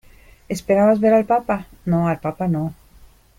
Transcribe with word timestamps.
¿esperabas 0.49 0.99
ver 0.99 1.13
al 1.13 1.25
papa? 1.25 1.67
no, 1.85 2.07
al 2.07 2.19
papa 2.19 2.47
no. 2.47 2.73